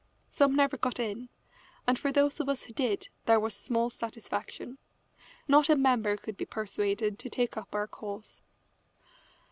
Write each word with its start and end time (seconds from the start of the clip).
Some 0.31 0.55
never 0.55 0.77
got 0.77 0.99
in, 0.99 1.29
and 1.85 1.99
for 1.99 2.11
those 2.11 2.39
of 2.39 2.49
us 2.49 2.63
who 2.63 2.73
did 2.73 3.09
there 3.27 3.39
was 3.39 3.55
small 3.55 3.91
satisfaction. 3.91 4.79
Not 5.47 5.69
a 5.69 5.75
member 5.75 6.17
could 6.17 6.37
be 6.37 6.45
persuaded 6.45 7.19
to 7.19 7.29
take 7.29 7.55
up 7.55 7.75
our 7.75 7.85
cause. 7.85 8.41